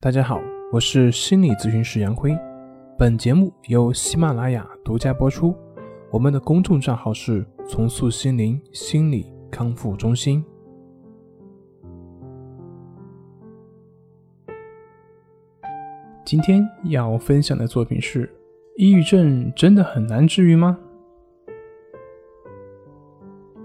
[0.00, 2.30] 大家好，我是心理咨询师杨辉。
[2.96, 5.52] 本节目由喜马拉雅独家播出。
[6.12, 10.44] 我们的公众账号是“重塑心灵心理康复中心”。
[16.24, 18.32] 今天要分享的作品是：
[18.76, 20.78] 抑郁症真的很难治愈吗？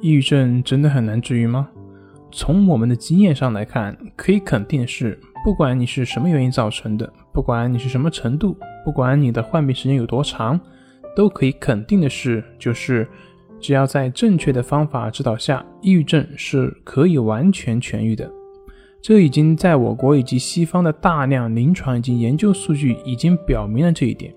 [0.02, 1.70] 抑郁症真的很难治愈吗？
[2.32, 5.20] 从我们的经验上来看，可以肯定是。
[5.44, 10.58] 不管你是什么原因造成的，不管你是什么程度，不管你的患病时间有多长，
[11.16, 13.06] 都可以肯定的是，就是
[13.60, 18.32] 只要在正确的方法指导下，抑郁症是可以完全痊愈的。
[19.02, 24.34] 这已经在我国以及西方的大量临床以及研究数据已经表明了这一点。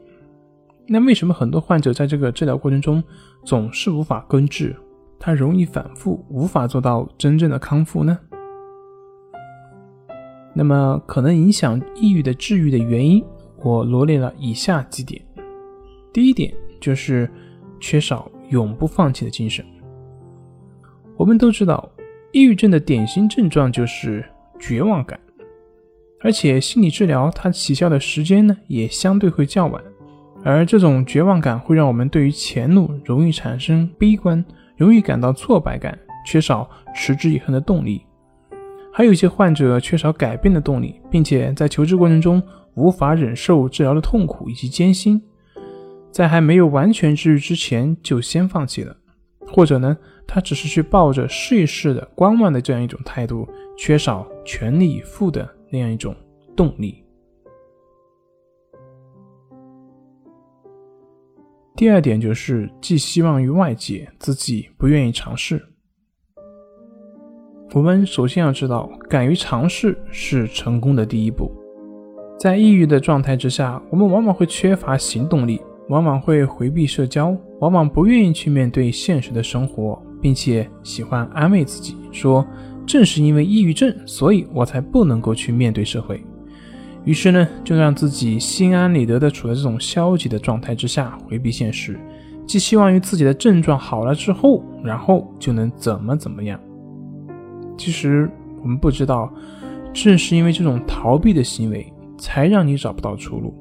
[0.88, 3.02] 那为什么很多患者在这个治疗过程中
[3.44, 4.74] 总是无法根治，
[5.20, 8.18] 他容易反复，无法做到真正的康复呢？
[10.58, 13.22] 那么，可能影响抑郁的治愈的原因，
[13.58, 15.20] 我罗列了以下几点。
[16.14, 17.30] 第一点就是
[17.78, 19.62] 缺少永不放弃的精神。
[21.14, 21.86] 我们都知道，
[22.32, 24.24] 抑郁症的典型症状就是
[24.58, 25.20] 绝望感，
[26.20, 29.82] 而且心理治疗它起效的时间呢也相对会较晚，
[30.42, 34.42] 而这种绝望感会让我们对于前路容易产生悲观，
[34.78, 38.05] 容易感到挫败感，缺少持之以恒的动力。
[38.96, 42.42] 还有一些患者缺少改变的动力，并且在求治过程中
[42.76, 45.22] 无法忍受治疗的痛苦以及艰辛，
[46.10, 48.96] 在还没有完全治愈之前就先放弃了，
[49.40, 49.94] 或者呢，
[50.26, 56.16] 他只是去抱着试一试的观望的这样一种态度，缺少全力以赴的那样一种
[56.56, 57.04] 动力。
[61.74, 65.62] 第二点就是寄希望于外界，自己不愿意尝试。
[67.72, 71.50] 我们首先要知道，敢于尝试是成功的第一步。
[72.38, 82.46] 在抑郁的状态之下，我们往往会缺乏行动力，往往会回避社交，往往不愿意去面对现实的生活，并且喜欢安慰自己说
[82.86, 86.22] ：“正是因为抑郁症，所以我才不能够去面对社会。”
[87.04, 91.98] 于是呢，就让自己心安理得地处在这种消极的状态之下，回避现实，
[92.46, 96.58] 寄希望于自己的症状好了之后，然后就能怎么怎么样。
[97.76, 98.30] 其实
[98.62, 99.32] 我们不知道，
[99.92, 103.54] 正是因为这种逃避的行为，才让你找不到出路。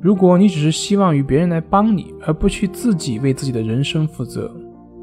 [0.00, 4.52] 如果你只是希望于别人来帮你，而不去自己为自己的人生负责，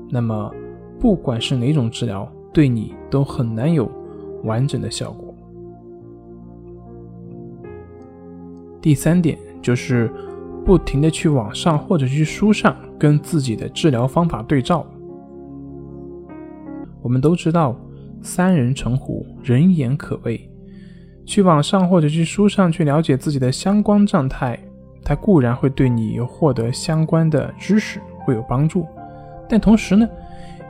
[0.09, 0.51] 那么
[0.99, 3.89] 不管是哪种治疗，对你都很难有
[4.43, 5.33] 完整的效果。
[8.81, 10.11] 第三点就是
[10.65, 14.85] 不停的去网上或者去书上跟自己的治疗方法对照。
[17.01, 17.75] 我们都知道。
[18.21, 20.49] 三人成虎，人言可畏。
[21.25, 24.57] 去网上或者去书上去了解自己的相关状态，
[25.03, 28.85] 它固然会对你获得相关的知识会有帮助，
[29.47, 30.09] 但同时呢，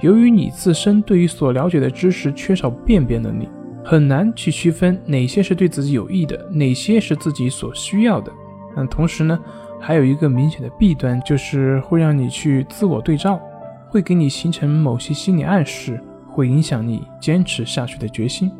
[0.01, 3.47] 由于你自身对于所了解的知识缺少辨别能力，
[3.85, 8.31] 很难去区分哪些是对自己有益的，哪些是自己所需要的。
[8.75, 9.39] 那同时呢，
[9.79, 13.39] 还有一个明显的弊端，就是会让你去自我对照，
[13.89, 15.99] 会给你形成某些心理暗示。
[16.31, 18.51] 会影响你坚持下去的决心。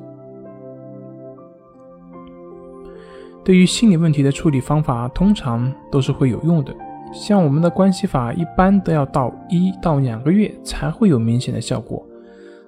[3.43, 6.75] 对于心理问题的处理方法，通常都是会有用的。
[7.11, 12.05] 像我们的关系法，一般都要到一到两个月才会有明显的效果。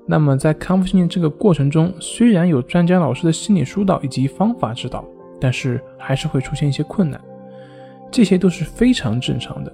[0.07, 5.05] 那么在康复训练这个过程中，虽然有专家老师的心理疏导以及方法指导，
[5.39, 7.21] 但是还是会出现一些困难，
[8.09, 9.71] 这些都是非常正常的。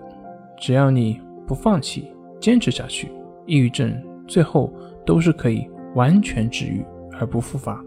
[0.57, 2.11] 只要你不放弃，
[2.41, 3.09] 坚持下去，
[3.45, 3.95] 抑郁症
[4.27, 4.73] 最后。
[5.07, 7.83] 都是可以完全治愈而不复发。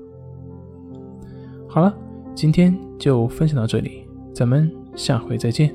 [1.68, 1.94] 好了，
[2.34, 5.72] 今天就分享到这里，咱们下回再见。